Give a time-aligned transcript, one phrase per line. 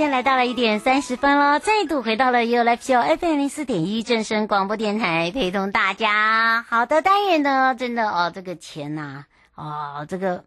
[0.00, 6.64] 现在来到了一点三十分了，再度回到了 You Live Show FM 零四点一正声广播电台，陪同大家。
[6.70, 9.26] 好的，单元呢，真的哦，这个钱呐，
[9.56, 10.42] 哦，这个。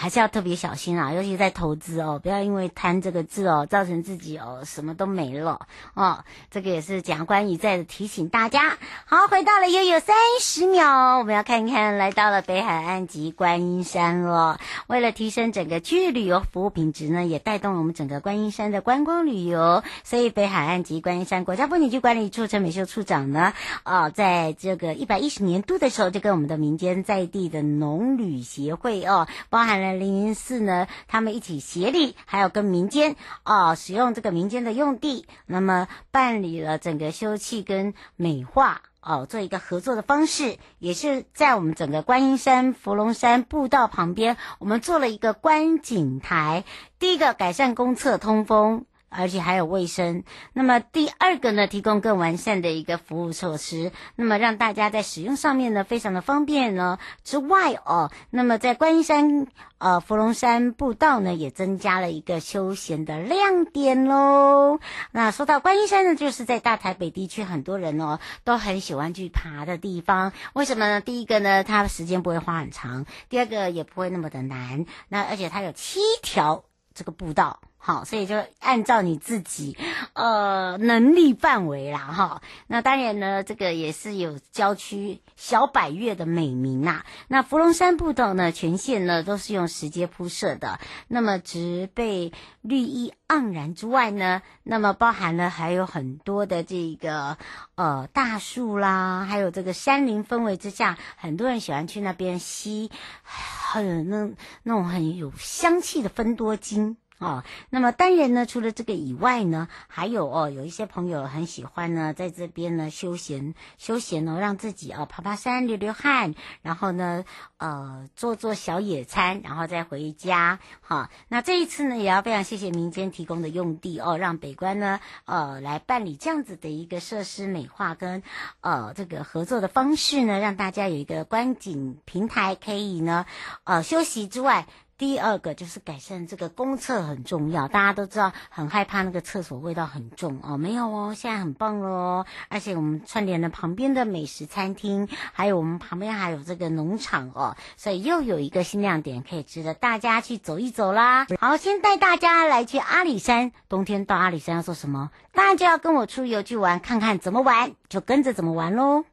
[0.00, 6.22] 还是要特别小心啊，尤其在投资哦，不要因为贪这个字哦，造成自己哦什么都没了哦。
[6.52, 8.78] 这个也是检察官一再的提醒大家。
[9.06, 14.60] 好，回到了悠悠三十秒，我们要看一看，来到了北海岸及观音山了。
[14.86, 19.82] 为了提升整个区域旅游服务品质呢，也带动了我们整个观音山的观光旅游。
[20.04, 23.52] 所以北海岸及观音山国家风景区管理处陈美秀处长呢，
[23.84, 29.87] 哦，在这个一百一十年度的时候，就跟我们的民间在地的农旅协会哦，包含了。
[29.94, 46.64] 灵云寺呢，他们一起协力，还有跟民间啊、哦，使用这个民间的用地，那么办理了整个修葺跟美化哦，做一个合作的方式，也是在我们整个观音山、芙蓉山步道旁边，我们做了一个观景台。
[46.98, 48.84] 第一个改善公厕通风。
[49.08, 50.24] 而且还有卫生。
[50.52, 56.98] 那么第二个呢，提供更完善的一个服务措施，那么让大家在使用上面呢非常的方便呢。
[57.24, 59.46] 之外哦，那么在观音山
[59.78, 64.80] 呃芙蓉山步道呢，也增加了一个休闲的亮点喽。
[65.12, 70.32] 那说到观音山呢，就是在大台北地区很多人哦都很喜欢去爬的地方。
[70.52, 71.00] 为什么呢？
[71.00, 74.84] 第一个呢，它时间不会花很长；第二个也不会那么的难。
[75.08, 77.60] 那而且它有七条这个步道。
[77.80, 79.78] 好，所以就按照你自己，
[80.12, 82.42] 呃，能力范围啦，哈。
[82.66, 87.04] 那当然呢，这个也是有郊区小百岳的美名呐。
[87.28, 97.38] 那芙蓉山步道呢，全线呢都是用石阶铺设的，那么植被绿意盎然之外呢，那么包含了还有很多的这个
[97.76, 102.90] 呃大树啦，还有这个山林氛围之下，很多人喜欢去那边吸
[103.22, 104.30] 很那
[104.64, 106.98] 那种很有香气的芬多精。
[107.18, 117.24] 哦，那么当然呢，除了这个以外呢，还有哦，有一些朋友很喜欢呢，在这边呢休闲休闲哦，让自己哦爬爬山、流流汗，然后呢，
[117.56, 120.60] 呃，做做小野餐，然后再回家。
[120.80, 128.22] 好、那这一次呢，也要非常谢谢民间提供的用地哦，让北关呢，呃，来办理这样子的一个设施美化跟
[128.60, 133.26] 呃这个合作的方式呢，让大家有一个观景平台可以呢，
[133.64, 134.68] 呃，休息之外。
[134.98, 151.28] 第二个就是改善这个公厕很重要，大家都知道很害怕那个厕所味道很重哦，没有哦，现在很棒了哦，而且我们串联了旁边的美食餐厅，还有我们旁边还有这个农场哦，所以又有一个新亮点可以值得大家去走一走啦。
[151.38, 155.12] 好，先带大家来去阿里山，冬天到阿里山要做什么？
[155.32, 159.04] 当然就要跟我出游去玩，看看怎么玩，就跟着怎么玩喽。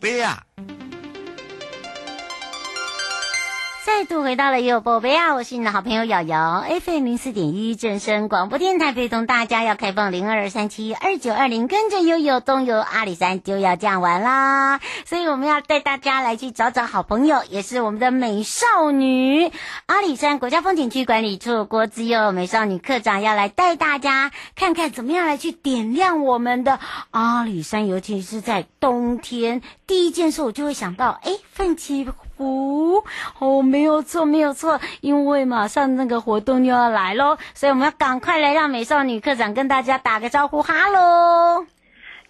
[0.00, 0.49] 宝贝啊！
[4.00, 5.34] 再度回到了有宝贝啊！
[5.34, 14.80] 我是你的好朋友瑶瑶，FM 零四点一正声广播电台，陪同大家要开放零二三七二九二零，跟着悠悠东游阿里山就要这样玩啦！
[15.04, 19.52] 所以我们要带大家来去找找好朋友，也是我们的美少女
[19.84, 26.80] 阿里山国家风景区管理处郭姿祐美少女课长要来带大家看看怎么样来去点亮我们的
[27.10, 32.08] 阿里山，尤其是在冬天，第一件事我就会想到，哎，奋起
[32.40, 33.04] 湖
[33.38, 41.66] 哦，没有错，没有错，因为马上那个活动又要来喽，所以我们要赶快来让美少女课长跟大家打个招呼，哈喽，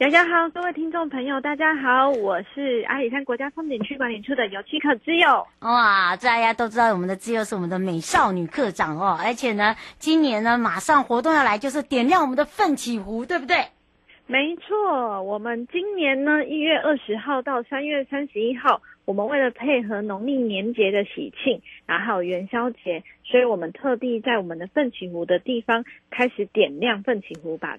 [0.01, 5.47] 大家好，各位听众朋友，大家好，我是阿里山国家风景区管理处的游七课姿祐。
[5.61, 13.65] 哇，大家都知道我们的之友是我们的美少女课长哦，而且呢，今年呢马上活动要来，就是点亮我们的奋起湖，对不对？
[14.27, 18.83] 没错，我们今年呢一月二十号到三月三十一号。
[19.11, 27.79] 我们为了配合农历年节的喜庆，然后还有元宵节，所以我们特地在我们的奋起湖的地方开始点亮奋起湖，把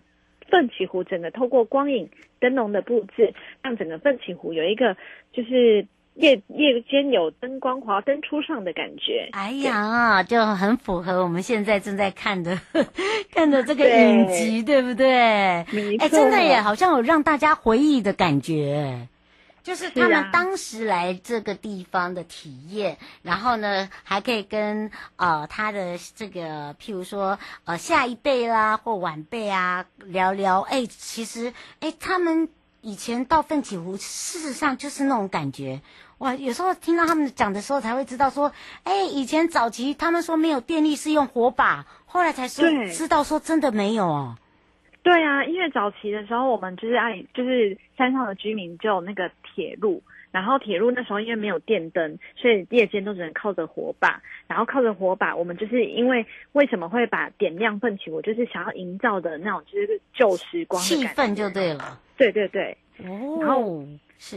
[0.49, 2.09] 奋起湖整个透过光影
[2.41, 4.97] 灯笼的布置，让整个奋起湖有一个
[5.31, 5.87] 就是。
[6.13, 12.59] 夜夜间有灯光华灯初上的感觉，哎呀，就很符合我们现在正在看的
[13.31, 15.09] 看的这个影集，对，对不对？
[15.09, 19.07] 哎，真的耶，好像有让大家回忆的感觉，
[19.63, 30.61] 就是他们当时来这个地方的体验，啊、然后呢，还可以跟呃他的这个，譬如说呃下一辈啦或晚辈啊聊聊。
[30.61, 32.49] 哎，其实哎他们。
[32.83, 35.81] 以前到奋起湖，事实上就是那种感觉。
[36.17, 38.51] 哇，有时候听到他们讲的时候，才会知道说，
[38.85, 44.35] 哎，以前早期他们说没有电力是用火把，后来才说知道说真的没有哦。
[45.03, 50.01] 对啊，因为早期的时候，我们就是爱，就是山上的居民就有那个铁路，
[50.31, 61.99] 然后铁路那时候因为没有电灯，所以夜间都只能靠着火把，然后靠着火把，我们就是因为为什么会把点亮奋起湖，就是想要营造的那种就是旧时光气氛就对了。
[62.17, 63.83] 对对对，哦，然后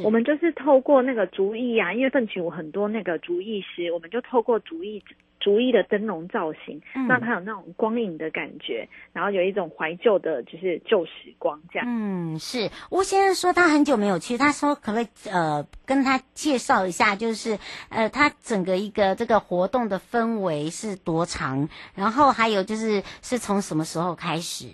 [0.02, 5.02] 我们就是透过那个竹艺啊，因为奋起湖很多那个竹艺师，我们就透过竹艺
[5.44, 11.86] 竹艺的灯笼造型，嗯、让它有那种光影的感觉，然后有一种怀旧的，就是旧时光这样。
[11.86, 17.58] 嗯，是吴先生说他很久没有去，他说可不可以呃跟他介绍一下，就是
[17.90, 24.68] 呃他整个一个这个活动的氛围是多长，然后还有就是是从什么时候开始？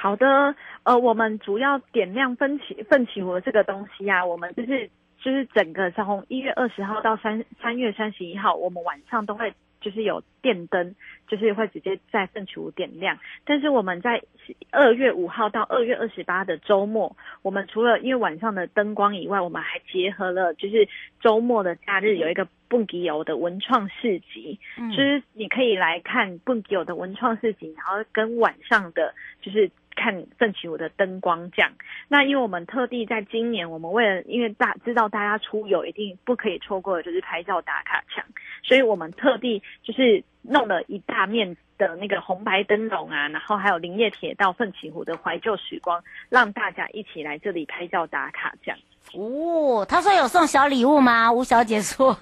[0.00, 0.54] 好的。
[0.86, 4.88] 呃，我们主要点亮奋起奋起湖这个东西啊，我们就是
[5.26, 10.94] 就是整个从一月二十号到三三月三十一号，我们晚上都会就是有电灯，
[11.26, 13.18] 就是会直接在奋起湖点亮。
[13.44, 14.22] 但是我们在
[14.70, 20.88] 二月五号到二月二十八的周末，我们除了因为晚上的灯光以外，我们还结合了就是
[21.20, 29.12] 周末的假日有一个蹦迪游的文创市集，嗯，就是你可以来看蹦迪游的文创市集，然后跟晚上的
[29.42, 29.68] 就是。
[29.96, 31.72] 看奋起湖的灯光这样，
[32.06, 38.24] 那因为我们特地在今年，我们为了因为大知道大家出游一定不可以错过的就是拍照打卡墙，
[38.62, 48.78] 所以我们特地就是弄了一大面的那个红白灯笼啊，然后还有林业铁道奋起湖的怀旧时光，让大家一起来这里拍照打卡这样。
[49.14, 51.32] 哦，他说有送小礼物吗？
[51.32, 52.16] 吴小姐说。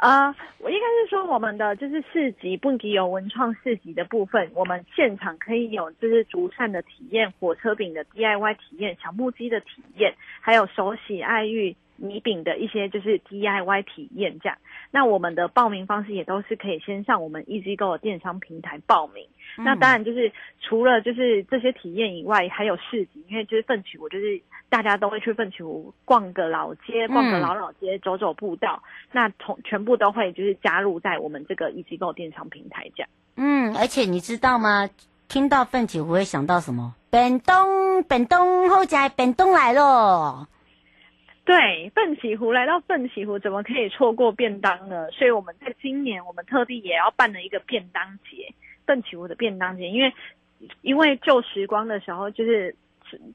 [0.00, 14.58] 啊我应该是说我们的就是市集，蹦迪有文创市集的部分，我们现场可以有就是竹扇的体验、火车饼的 DIY 体验、小木屐的体验，还有手洗爱玉米饼的一些就是 DIY 体验这样。
[14.90, 19.26] 那我们的报名方式也都是可以先上我们 EasyGo 的电商平台报名。
[19.58, 28.82] 嗯、那当然就是除了就是这些体验以外，还有市集，因为就是奋起我，就是大家都会去奋起湖逛个老街，逛个老老街，嗯、走走步道，
[29.12, 33.10] 那同全部都会就是加入在我们这个 EasyGo 电商平台这样。
[33.36, 34.88] 嗯，而且你知道吗？
[35.28, 36.94] 听到奋起湖会想到什么？
[37.08, 40.46] 本东，本东后家，本东来喽。
[41.42, 45.10] 对，奋起湖来到奋起湖，怎么可以错过便当呢？
[45.10, 48.54] 所以我们在今年，我们特地也要办了一个便当节，
[48.86, 49.88] 奋起湖的便当节。
[49.88, 50.14] 因为，
[50.82, 52.76] 因为旧时光的时候，就是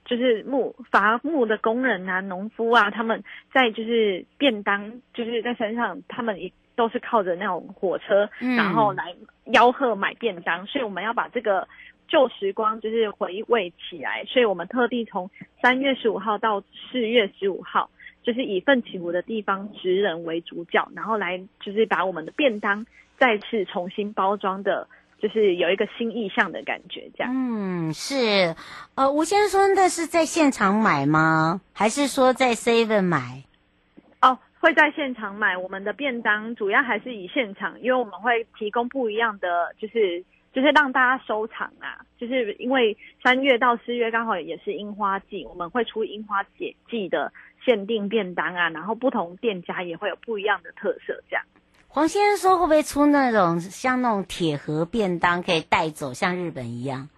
[0.05, 3.21] 就是木伐木的工人啊、农夫啊，他们
[3.51, 9.13] 在就是便当，就是在山上，他们也都是靠着那种火车，嗯、然后来
[9.47, 10.65] 吆喝买便当。
[10.67, 11.67] 所以我们要把这个
[12.07, 14.23] 旧时光就是回味起来。
[14.25, 15.29] 所以我们特地从
[15.61, 17.89] 三月十五号到四月十五号。
[18.25, 22.83] 就是以奋起湖的地方职人为主角，然后来就是把我们的便当
[23.19, 24.87] 再次重新包装的，
[25.19, 27.31] 就是有一个新意象的感觉，这样。
[27.31, 28.55] 嗯，是。
[28.95, 31.61] 呃，吴先生那是在现场买吗？
[31.71, 33.43] 还是说在 Seven 买？
[34.21, 35.55] 哦，会在现场买。
[35.55, 42.01] 我们的便当主要还是以现场，因为我们会提供不一样的，就是就是让大家收藏啊。
[42.17, 47.31] 就是因为三月到四月刚好也是樱花季，我们会出樱花节季的。
[47.65, 51.43] 限定便当啊，然后不同店家也会有不一样的特色，这样。
[51.87, 57.09] 黄先生说会不会出那种像那种铁盒便当可以带走，像日本一样？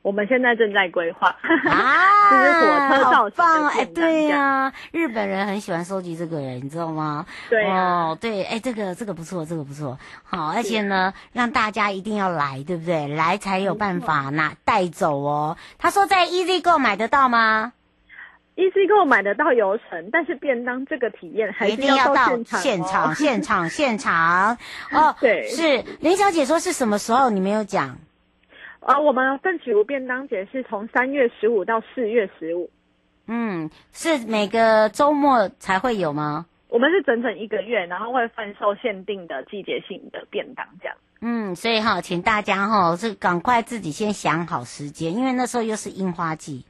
[0.00, 1.28] 我们现在正在规划
[1.64, 7.24] 啊， 就是火车造型的哎，对呀、啊，日本人很喜欢收集这个人，你知道吗？
[7.48, 13.08] 对、啊、哦，对，哎，这个这个不错，这个不错，好，而且呢，让大家一定要来，对不对？
[13.08, 15.56] 来才有办法拿带走哦。
[15.78, 17.72] 他说在 Easy 购买得到吗
[18.56, 24.58] ？EasyGo 买得到游程，但是便当这个体验还是要到现场、哦、一定要到现场，现场，现场。
[24.92, 27.30] 哦，对，是林小姐说是什么时候？
[27.30, 27.98] 你没有讲。
[28.80, 32.70] 啊、哦，我们奋起湖便当节是从三月十五到四月十五。
[33.26, 36.46] 嗯，是每个周末才会有吗？
[36.68, 40.96] 我们是整整一个月，然后会贩售限定的季节性的便当这样。
[41.20, 46.66] 嗯，所以哈，请大家哈，是赶快自己先想好时间，因为那时候又是樱花季，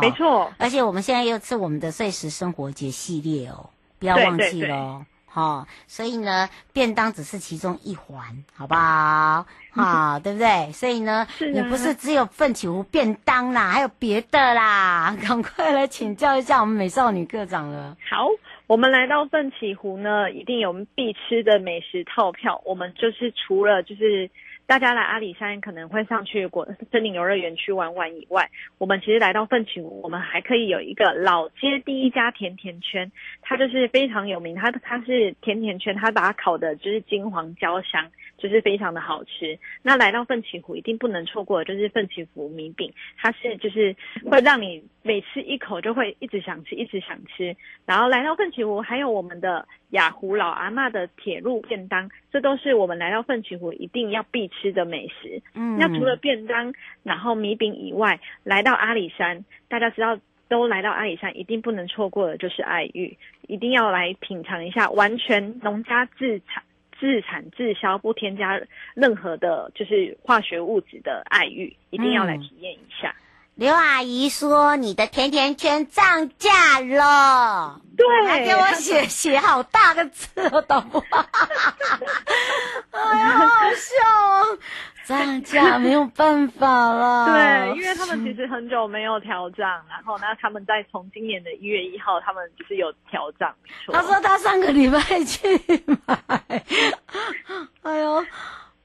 [0.00, 0.52] 没错。
[0.58, 5.04] 而且我们现在又是我们的碎石生活节系列哦，不要忘记喽。
[5.26, 9.46] 好，所以呢，便当只是其中一环，好不好？
[9.72, 10.70] 好， 对不对？
[10.72, 17.96] 所以呢，是啊，你不是只有奋起湖便当啦，还有别的啦， 赶快来请教一下我们美少女课长了。
[18.08, 18.28] 好，
[18.68, 22.62] 我们来到奋起湖呢，一定有我们必吃的美食套票。
[22.64, 24.30] 我们就是除了就是。
[24.66, 38.10] 大家来阿里山可能会上去国森林游乐园去玩玩以外，我们其实来到奋起湖，我们还可以有一个老街第一家甜甜圈，它就是非常有名，它它是甜甜圈，它把它烤的就是金黄焦香。
[38.36, 39.58] 就是非常的好吃。
[39.82, 47.56] 那来到奋起湖一定不能错过的就是奋起湖米饼，它是就是会让你每吃一口就会一直想吃，一直想吃。
[47.86, 55.40] 然后来到奋起湖还有我们的雅湖老阿嬷的铁路便当，这都是我们来到奋起湖一定要必吃的美食。
[55.54, 56.72] 嗯，那除了便当，
[57.02, 63.16] 然后米饼以外，来到阿里山，大家知道都来到阿里山一定不能错过的就是爱玉，
[63.48, 66.62] 一定要来品尝一下完全农家自产。
[67.04, 68.58] 自产自销，不添加
[68.94, 73.14] 任何的，就是化学物质的爱玉，一定要来体验一下。
[73.56, 80.98] 刘、嗯、阿姨说：“你的甜甜圈涨价了。”对，还给我写 写好大个字，我懂不？
[82.90, 84.58] 哎呀，好好笑哦！
[85.04, 87.26] 涨价没有办法了。
[87.32, 93.54] 对，因为他们其实很久没有调涨，然后呢，他们在从今年的一月一号，他们就是有调涨。
[93.92, 95.48] 他说他上个礼拜去
[96.06, 96.18] 买。
[97.82, 98.24] 哎呦，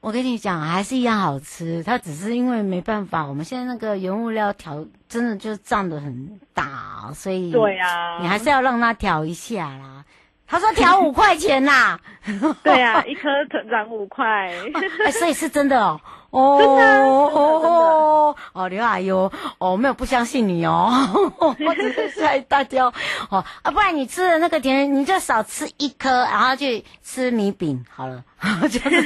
[0.00, 1.82] 我跟你讲，还是一样好吃。
[1.82, 10.04] 他只是因为没办法，我们现在那个原物料调真的就涨得很大，所以对呀，你还是要让他调一下啦。
[10.50, 11.98] 他说调五块钱呐，
[12.64, 13.28] 对呀、啊，一颗
[13.70, 14.52] 涨五块，
[15.06, 20.90] 哎，所以是真的哦， 哦哦哦，刘阿姨哦，我没有不相信你哦，
[21.38, 22.92] 我只是吓一大跳。
[23.30, 28.24] 哦，啊，不然你吃的那个甜，你就少吃一颗，然后去吃米饼好了。
[28.62, 29.02] 就是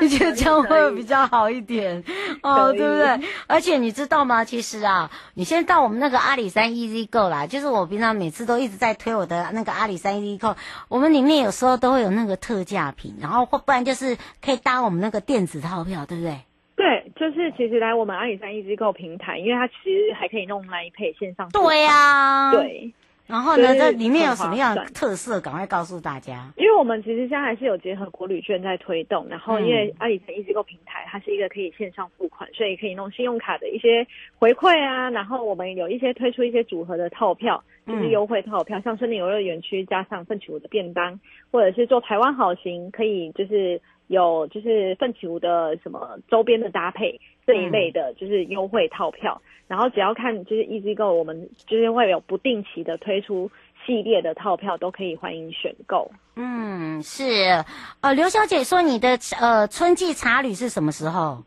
[0.00, 2.04] 你觉得这样会比较好一点
[2.42, 3.28] 哦，对不对？
[3.46, 4.44] 而且你知道吗？
[4.44, 10.56] 其实啊，你先到我们那个阿里山 Easy Go 啦，就是我平常每次都一直在推我的那个阿里山 Easy Go，
[10.88, 16.40] 我们里面有时候都会有那个特价品，然后或不然就是可以搭我们那个电子套票，对不对？
[16.76, 21.48] 对，就是其实来我们阿里山 Easy Go 平台，因为它其实还可以弄 Line Pay 线上。
[21.48, 22.92] 对呀、啊，对。
[23.26, 25.40] 然后呢，这里面有什么样的特色？
[25.40, 26.52] 赶快告诉大家。
[26.56, 34.06] 因为我们其实现在还是有结合国旅券在推动，然后因为阿里山 Easy Go 平台，它是一个可以线上付款，所以可以弄信用卡的一些
[34.38, 35.10] 回馈啊。
[35.10, 41.18] 然后我们有一些推出一些组合的套票，就是优惠套票，像森林游乐园区加上奋起湖的便当，
[41.50, 43.80] 或者是做台湾好行，可以就是。
[44.06, 49.50] 有就是奋起湖的什么周边的搭配这一类的，就是优惠套票，嗯。
[49.68, 53.50] 然后只要看就是 Easy Go，我们就是会有不定期的推出
[53.84, 56.10] 系列的套票，都可以欢迎选购。
[56.36, 57.64] 嗯，是。
[58.00, 61.42] 呃，刘小姐说你的呃春季茶旅是什么时候？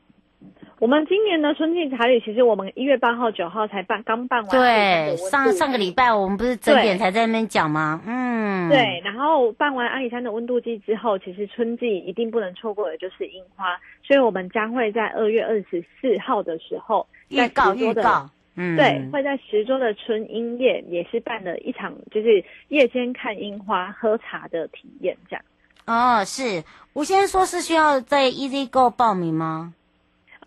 [0.79, 4.49] 我们今年的春季茶旅，其实我们一月八号、九号才办，刚办完。
[4.49, 8.01] 对，上上个礼拜我们不是整点才在那边讲吗？
[8.05, 9.01] 嗯，对。
[9.03, 25.43] 然后办完阿里山的温度计之后，其实春季一定不能错过的就是樱花，所以我们将会在二月二十四号的时候预告预告，嗯，对，会在十桌的春樱夜也是办了一场，就是夜间看樱花、喝茶的体验，这样。
[25.85, 26.63] 哦，是。
[26.93, 29.73] 吴先生说是需要在 Easy Go 报名吗？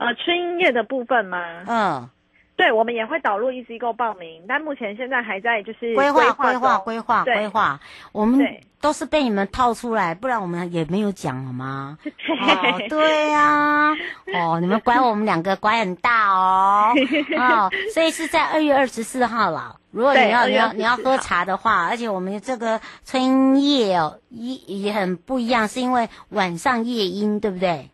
[0.02, 1.38] 呃，春樱夜的部分吗？
[1.66, 2.10] 嗯，
[2.56, 7.80] 对，我们也会导入 Easy Go 报名，但目前现在还在就是规划、规划、规划、规划。
[8.10, 11.98] 我们都是被你们套出来，不然我们也没有讲好吗？
[12.04, 13.92] 哦，对呀、啊，
[14.34, 16.92] 哦，你们管我们两个管很大哦，
[17.38, 19.76] 哦，所以是在二月二十四号了。
[19.92, 27.90] 如果你要你要你要喝茶的话，而且我们这个春夜哦，也也很不一样，是因为晚上夜莺，对不对？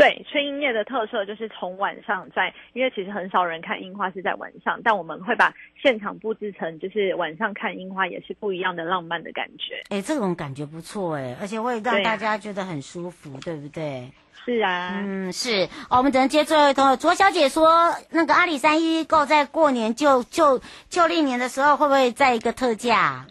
[0.00, 5.52] 对，春樱夜的特色就是从晚上在，因为其实很少人看樱花是在晚上，但我们会把
[5.82, 9.82] 现场布置成就是晚上看樱花也是不一样的浪漫的感觉。
[9.90, 14.10] 哎，这种感觉不错哎，而且会让大家觉得很舒服，对，啊、对不对？
[14.46, 15.68] 是啊，嗯，是。
[15.90, 16.96] 哦、我们只能接最后一通。
[16.96, 23.26] 卓小姐说，那个阿里山 Easy Go 在过年就就就历年的时候会不会再一个特价？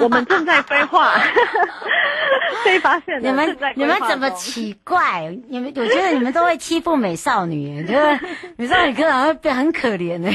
[0.04, 1.14] 我们正在规划，
[2.64, 5.36] 被发现你们你们怎么奇怪？
[5.48, 8.18] 你们我觉得你们都会欺负美少女，觉得
[8.56, 10.30] 美少女可能会变很可怜呢。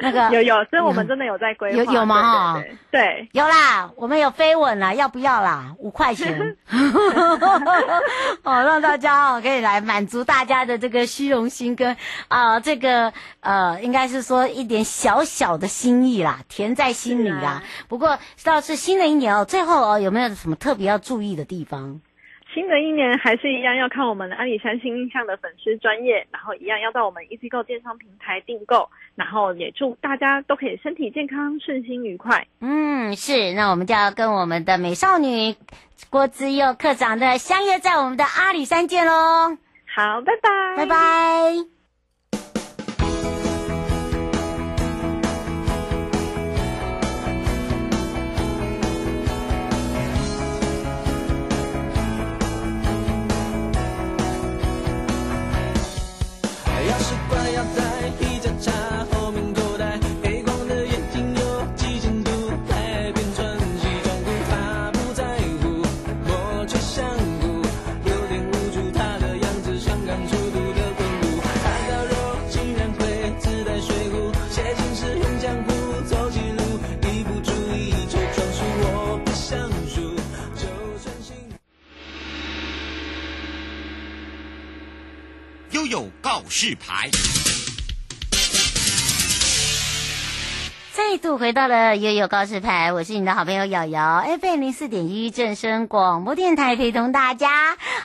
[0.00, 2.54] 那个有有，所以我们真的有在规划，有有吗？
[2.54, 5.74] 哈，对，有啦，我们有飞吻啦，要不要啦？
[5.78, 6.56] 五块钱，
[8.42, 11.96] 哦，让大家哦可以来满足大家的这个虚荣心跟
[12.28, 17.42] 啊、呃、这个呃，应该是说一点小小的心意啦，甜在心里啦。
[17.42, 21.98] 啊、不过倒是新的一年哦，最后哦有没有什么特别要注意的地方？
[22.52, 32.46] 新的一年还是一样要看我们的阿里山新印象的粉丝专业，然后一样要到我们 EasyGo 电商平台订购，然后也祝大家都可以身体健康、顺心愉快。
[32.60, 35.56] 嗯，是，那我们就要跟我们的美少女
[36.10, 39.56] 郭姿佑课长的相约在我们的阿里山见喽。
[39.96, 41.81] 好，拜拜，拜拜。
[86.62, 87.41] 示牌。
[91.32, 97.48] 度回到了悠悠告示牌，我是你的好朋友瑶瑶，FM 零四点一正声广播电台陪同大家。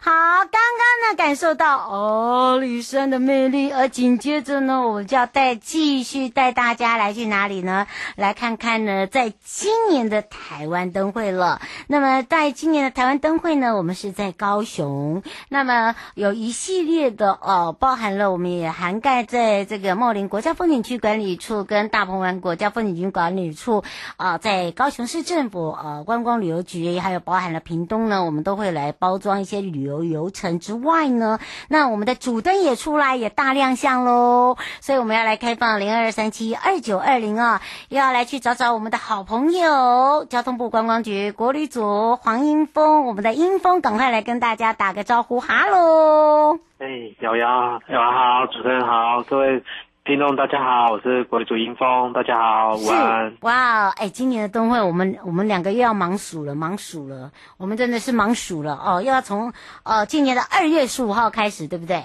[0.01, 7.87] 好，刚刚呢感受到阿里山的魅力，而紧接着呢，我们就要带继续带大家来去哪里呢？
[8.15, 11.59] 来看看呢，在今年的台湾灯会了。
[11.87, 15.21] 那么在今年的台湾灯会呢，我们是在高雄。
[15.49, 23.83] 那么有一系列的哦，包含了我们也涵盖在这个茂林国家风景区管理处跟大鹏湾国家风景区管理处
[24.17, 46.59] 啊、在高雄市政府呃观光旅游局，还有包含了屏东呢，我们都会来包装一些旅游游程之外呢，那我们的主灯也出来也大亮相喽，所以我们要来开放零二三七二九二零啊，又要来去找找我们的好朋友交通部观光局国旅组黄英峰，我们的英峰赶快来跟大家打个招呼，哈喽！
[46.77, 46.85] 哎，
[47.21, 49.63] 瑶瑶，瑶瑶好，主持人好，各位。
[50.07, 53.35] 听众大家好，我是国旅组英峰，大家好，午安。
[53.41, 59.51] 哇，哎，今年的灯会，我们我们两个又要忙数了，忙数了，我们真的是忙数了哦，又要从
[59.83, 61.97] 呃今年的二月十五号开始，对不对？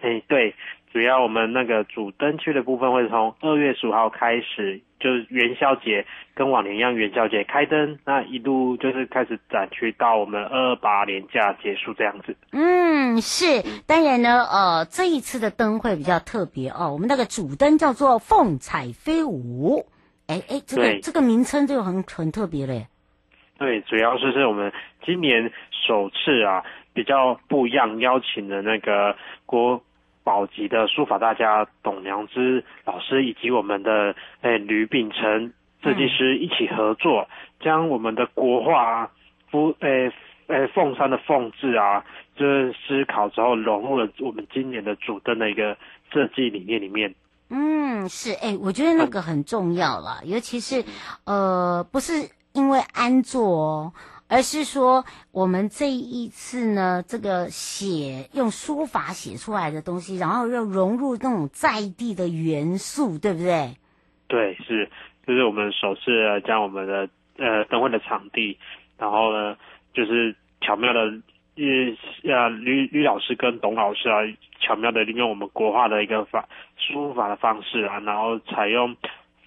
[0.00, 0.54] 哎，对。
[0.90, 12.36] 主要我们那个主灯区的部分会从二月十五号开始，就是元宵节跟往年一样，元宵节开灯，那一路就是开始展区到我们二二八年假结束这样子。
[12.52, 19.86] 嗯，是，当然呢，呃，这一次的灯会比较特别哦，我们那个主灯叫做凤彩飞舞，
[20.26, 22.86] 哎哎，这个对这个名称就很很特别嘞。
[23.58, 24.72] 对，主要是是我们
[25.04, 25.52] 今年
[25.86, 29.82] 首次啊，比较不一样，邀请的那个国。
[30.28, 39.10] 宝级的书法大家董良之老师以及我们的诶吕秉成设计师一起合作，嗯、将我们的国画
[39.50, 40.12] 凤诶
[40.48, 42.04] 诶凤山的凤字啊，
[42.36, 45.74] 就是思考之后融入了我们今年的主灯的一个
[46.12, 47.14] 设计理念里面。
[47.48, 50.84] 嗯，是诶、欸，我觉得那个很重要了，嗯、尤其是
[51.24, 52.12] 呃，不是
[52.52, 53.92] 因为安坐哦。
[54.30, 63.74] 而是说，我们这一次呢，这个写用书法写出来的东西，然后又融入那种在地的元素，对不对？
[64.26, 64.90] 对，是，
[65.26, 66.02] 就是我们首次
[66.46, 68.58] 将我们的呃灯会的场地，
[68.98, 69.56] 然后呢，
[69.94, 74.20] 就是巧妙的，呃呃吕吕老师跟董老师啊，
[74.60, 78.94] 巧妙的利用我们国画的一个法书法的方式啊，然后采用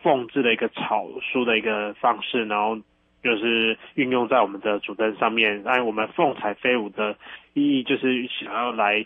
[0.02, 2.80] 凤字的一个草书的一个方式，然后。
[3.24, 7.16] 就是运用在我们的主灯上面，那我们凤彩飞舞的
[7.54, 9.06] 意义，就是想要来，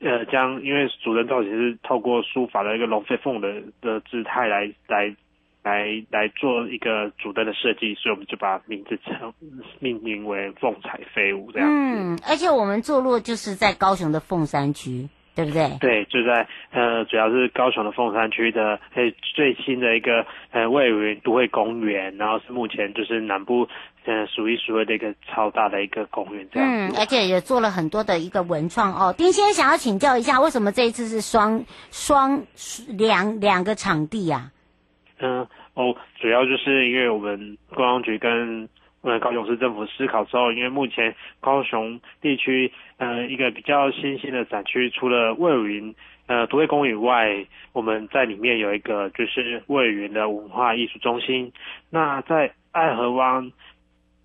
[0.00, 5.14] 呃，将因为主灯造型是透过书法的一个龙飞凤的的姿态来来
[5.62, 9.32] 来来做一个主灯的设计，所以我们就把名字称
[9.78, 11.68] 命名为凤彩飞舞这样。
[11.68, 15.08] 嗯，而且我们坐落就是在高雄的凤山区。
[15.34, 15.68] 对不对？
[15.80, 23.68] 对，就在呃，主要是高雄的凤山区的，呃，最新的一个呃，卫武营都会公园，然后是目前就是南部
[24.04, 26.68] 呃数一数二的一个超大的一个公园这样。
[26.68, 29.14] 嗯，而且也做了很多的一个文创哦。
[29.16, 32.42] 丁先生想要请教一下，为什么这一次是双双
[32.98, 34.50] 两两个场地呀？
[35.18, 35.46] 嗯。
[35.74, 38.68] 哦，主要就是因为我们观光局跟
[39.02, 45.94] 呃高雄市政府思考之后，因为目前高雄地区呃一个比较新兴的展区，除了卫武营
[46.26, 51.52] 呃都会公园以外，我们在里面有一个就是卫武营的文化艺术中心。
[51.90, 53.52] 那在爱河湾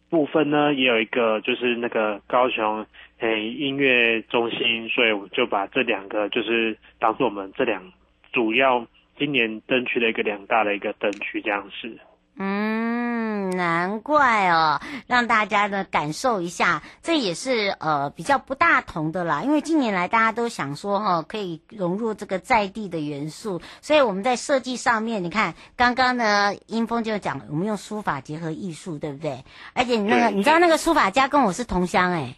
[0.10, 2.86] 部分呢，也有一个就是那个高雄
[3.20, 7.92] 诶、音乐中心，所以我就把这两个就是当做我们这两
[8.32, 8.86] 主要。
[9.18, 11.98] 今年灯区的一个两大的一个灯区这样是，
[12.38, 19.44] 嗯，难怪哦，让大家呢感受一下，这也是呃比较不大同的啦。
[19.44, 29.46] 因为近年来大家都想说哈、哦，可以融入这个在地的元素，所以我们在设计上面，你看刚刚呢，英峰就讲我们用书法结合艺术，对不对？
[29.74, 32.36] 而且你那个你知道那个书法家跟我是同乡哎。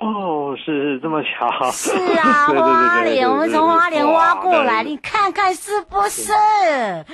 [0.00, 6.32] 哦，是是这么巧，是啊， 花莲，我们从花莲挖过来，你看看是不是？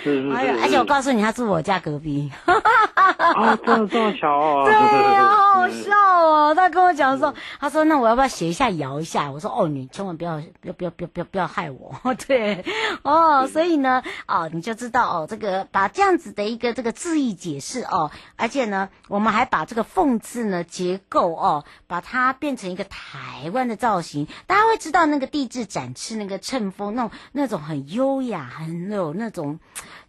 [0.03, 2.33] 是是，哎呦，而且我告诉你，他住我家隔壁。
[2.47, 4.65] 啊，这么这么巧哦！
[4.65, 4.73] 对
[5.13, 6.55] 呀，好好笑哦。
[6.55, 9.31] 他跟我讲说，他说那我要不要写一下摇一下？
[9.31, 11.95] 我说哦，你千万不要不要不要不要不要不要害我。
[12.27, 12.65] 对，
[13.03, 22.70] 哦，所以呢，哦，你就知道哦，这个把这样子的一个这个字义解释哦，而且呢，我们还把这个凤字呢结构哦，把它变成。
[22.71, 29.59] 一个台湾的造型，大家会知道那个地质展翅，那个乘风，那种那种很优雅，很有那种，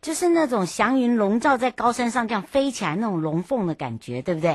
[0.02, 4.52] 就是那种祥云笼罩在高山上这样飞起来那种龙凤的感觉，对不对？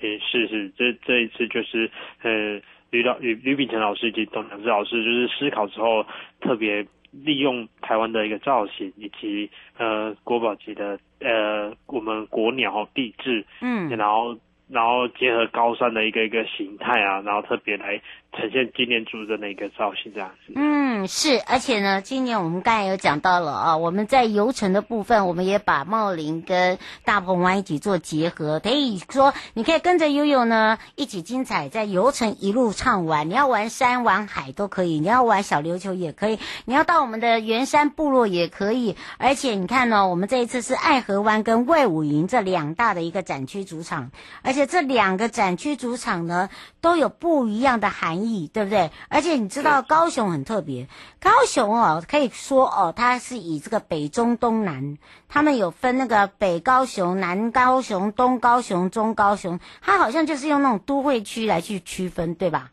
[0.00, 1.90] 诶，是是，这这一次就是
[2.22, 6.04] 呃，吕老吕吕秉成老师以及董良志老师就是思考之后，
[6.40, 14.36] 特别利用台湾的一个造型以及呃国宝级的呃我们国鸟地质，嗯，然后。
[14.68, 18.00] 然后结合高山的一个一个形态啊，然后特别来
[18.32, 20.52] 呈现今年主人的那个造型这样子。
[20.54, 33.28] 嗯，是，而且呢，今年我们刚才有讲到了啊，我们在游程的部分，我们也把茂林跟大鹏湾一起做结合，可以说你可以跟着悠悠呢一起精彩，在游程一路畅玩。
[33.28, 38.94] 你要玩山玩海都可以，你要玩小琉球也可以，你要到我们的圆山部落也可以。
[39.16, 44.10] 而且你看呢，我们这一次是爱河湾跟卫武营这两大的一个展区主场，
[44.42, 48.90] 而且这两个展区主场呢，都有不一样的含义，对不对？
[49.08, 50.88] 而且你知道高雄很特别，
[51.20, 62.70] 高雄哦，可以说哦，它是以这个北中东南，他们有分那个北高雄、南高雄、东高雄、中高雄，它好像就是用那种都会区来去区分，对吧？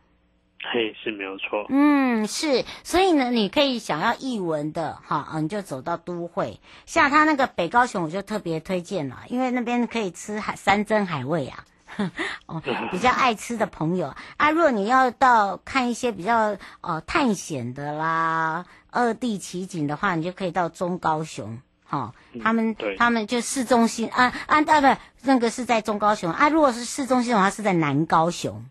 [0.73, 1.63] 嘿，是没有错。
[1.69, 6.60] 嗯，是，所以呢，你可以想要译文的哈，你就走到都会。
[6.88, 11.65] 像他那个北高雄，我就特别推荐了，因为那边可以吃海山珍海味啊。
[12.47, 14.13] 哦，比较爱吃的朋友。
[14.38, 26.31] 啊，如果你要到看一些比较呃探险的啦、二地奇景的话，你就可以到中高雄，哈、哦，他们、嗯、他们就市中心啊啊啊不，那个是在中高雄。
[26.31, 28.65] 啊，如果是市中心的话是在南高雄。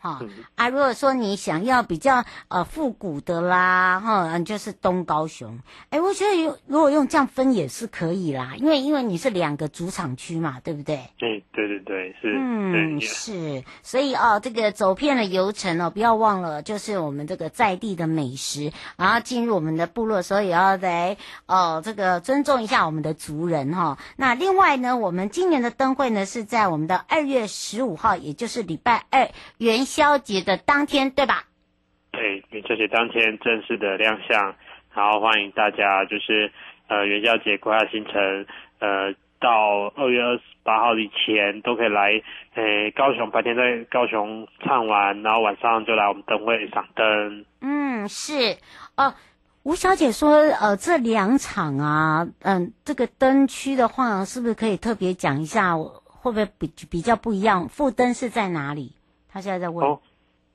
[0.00, 5.60] 哈、哦、啊，如果说你想要比较呃复古的啦，哈，就是东高雄。
[5.90, 11.10] 哎，我觉得有如果用这样分也是可以啦，因为因为你是两个主场区嘛，对不对？
[11.18, 12.34] 对对对对，是。
[12.36, 13.62] 嗯，是。
[13.82, 23.98] 所以哦，这个走遍了游程哦，不要忘了，就是我们这个在地的美食，然后进入我们的部落的时候，也要来哦，这个尊重一下我们的族人哈、哦。
[24.16, 31.44] 那另外呢，我们今年的灯会呢是在我们的二月十五号，也就是礼拜二元宵节的当天，对吧？
[32.12, 34.54] 对，元宵节当天正式的亮相，
[34.94, 36.50] 然后欢迎大家，就是
[36.88, 38.46] 呃元宵节规划行程，
[38.78, 42.12] 呃到二月二十八号以前都可以来，
[42.54, 47.44] 呃高雄白天在高雄唱完，然后晚上就来我们灯会赏灯。
[47.60, 48.56] 嗯，是
[48.96, 49.14] 哦。
[49.62, 57.68] 吴小姐说，呃，这两场啊，嗯，这个灯区的话，是不是可以特别讲一下，会不会比比较不一样？
[57.68, 58.94] 副灯是在哪里？
[59.32, 59.86] 他现在在问。
[59.86, 60.00] 哦，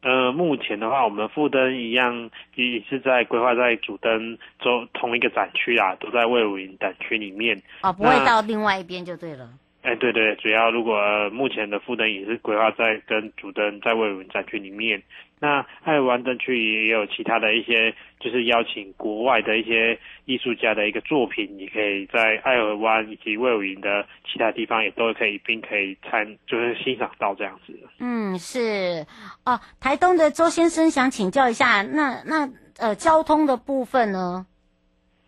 [0.02, 7.62] 呃，目前的话，我们副灯一样也是在规划在主灯周同一个展区啊，都在魏武营展区里面。
[7.82, 9.50] 哦，不会到另外一边就对了。
[9.86, 15.02] 哎，对对，主要如果、呃、目前的副灯也是规划在跟主灯在卫武营展区里面。
[15.40, 27.78] 那爱河湾灯区也有其他的一些，就是邀请国外的一些艺术家的一个作品，你可以在爱尔湾以及卫武营的其他地方也都可以并可以参，就是欣赏到这样子。
[28.00, 29.06] 嗯，是
[29.46, 29.60] 哦。
[29.80, 34.48] 台东的周先生想请教一下，那那呃交通的部分呢？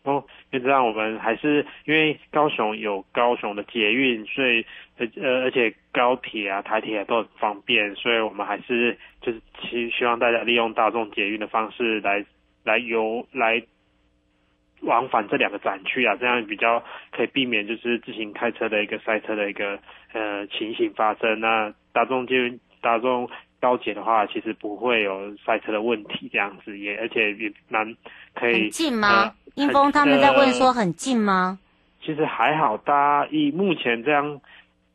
[0.03, 4.65] 哦，就这样，我们还是因为高雄有高雄的捷运，所以
[4.97, 12.25] 呃呃，而且高铁啊、台铁啊都很方便，所以我们还是就是希希望大家利用大众捷运的方式来
[12.63, 13.61] 来游来
[14.81, 16.81] 往返这两个展区啊，这样比较
[17.11, 19.77] 可以避免就是自行开车的一个塞车的一个
[20.13, 21.39] 呃情形发生。
[21.41, 23.29] 那大众捷大众
[23.59, 27.97] 高铁的话，其实不会有塞车的问题，这样子也而且也蛮
[28.33, 28.69] 可以。
[28.69, 29.33] 近吗？
[29.57, 31.59] 英峰他们在问说很近吗？
[32.01, 34.39] 其实还好，大家以目前这样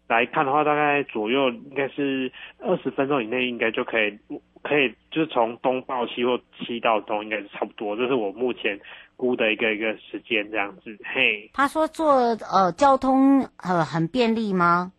[0.06, 4.18] 来看的话，大概左右应该是二十分钟以内，应该就可以。
[4.62, 7.96] 可以，就是从东到西或西到东，应该是差不多。
[7.96, 8.78] 这是我目前
[9.16, 10.96] 估的一个一个时间这样子。
[11.04, 14.92] 嘿，他说坐呃交通呃很便利吗？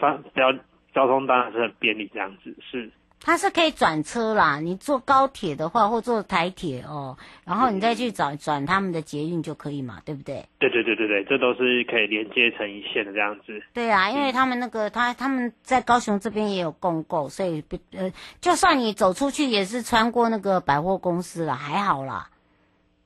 [0.00, 0.52] 方交
[0.92, 2.90] 交通当然是很便利这样子，是。
[3.22, 10.46] 它是可以转车啦，你坐高铁的话，或坐台铁哦，然后你再去找转他们的捷运就可以嘛，对不对？
[10.60, 13.60] 对对对对对，这都是可以连接成一线的这样子。
[13.72, 22.28] 对啊，因为他们那个他他们在高雄这边也有共购，所以呃，就算你走出去也是穿过那个百货公司了，还好啦。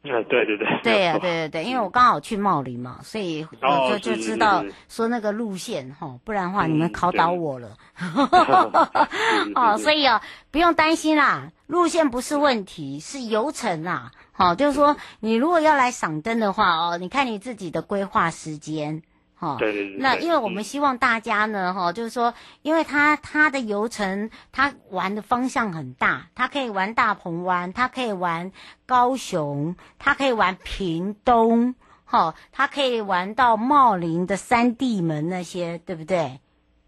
[0.03, 7.77] 嗯， 对对对，对啊，对对对，因为我刚好去茂林嘛，所以我就就知道说那个路线哈，不然的话你们考倒我了。
[9.55, 14.11] 哦，所以哦，不用担心啦，路线不是问题，是游程啦。
[14.33, 19.03] 好，就是说你如果要来赏灯的话哦，你看你自己的规划时间。
[19.41, 19.97] 哦，对对对。
[19.99, 28.53] 那因为我们希望大家呢，哈、嗯，就是说，因为他他的游程，他玩的方向很大，他可以玩大鹏湾，他可以玩
[28.87, 31.75] 高雄，他可以玩屏东，
[32.05, 36.39] 哈，他可以玩到茂林的三地门那些，对不对？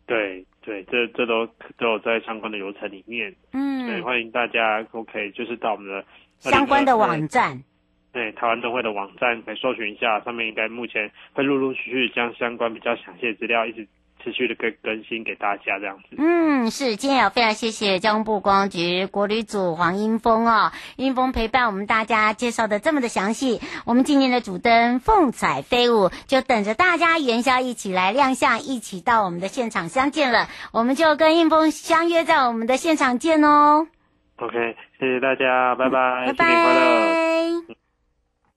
[0.07, 1.47] 对对，这这都
[1.79, 3.35] 都有在相关的游程里面。
[3.53, 6.05] 嗯，所以欢迎大家都可以就是到我们的
[6.39, 7.65] 相关的网站。
[8.13, 13.89] 对，台湾灯会的网站可以搜寻一下，上面应该目前会陆陆续续将相关比较详细的资料一直
[14.23, 16.17] 持续的更更新给大家这样子。
[16.19, 23.61] 嗯，是，今天也非常谢谢交通部观光局国旅组黄英峰啊、哦，英峰陪伴我们大家介绍的这么的详细。
[23.87, 30.49] 我们今年的主灯凤彩飞舞就等着大家元宵一起来亮相，一起到我们的现场相见了。
[30.73, 33.87] 我们就跟英峰相约在我们的现场见哦。
[34.37, 37.82] OK，谢谢大家，拜拜，嗯、拜拜，新年快乐。